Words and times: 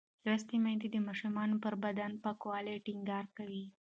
لوستې 0.25 0.55
میندې 0.63 0.87
د 0.91 0.97
ماشوم 1.07 1.51
پر 1.63 1.73
بدن 1.83 2.11
پاکوالی 2.23 2.77
ټینګار 2.85 3.25
کوي. 3.37 3.65